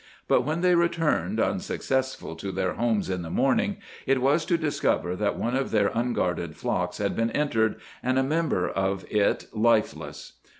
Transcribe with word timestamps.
But 0.27 0.41
when 0.41 0.61
they 0.61 0.73
returned, 0.73 1.39
unsuccessful, 1.39 2.35
to 2.37 2.51
their 2.51 2.73
homes 2.73 3.07
in 3.07 3.21
the 3.21 3.29
morning, 3.29 3.77
it 4.07 4.19
was 4.19 4.45
to 4.45 4.57
discover 4.57 5.15
that 5.15 5.37
one 5.37 5.55
of 5.55 5.69
their 5.69 5.91
unguarded 5.93 6.57
flocks 6.57 6.97
had 6.97 7.15
been 7.15 7.29
entered, 7.33 7.75
and 8.01 8.17
a 8.17 8.23
member 8.23 8.67
of 8.67 9.05
it 9.11 9.45
lifeless. 9.53 10.39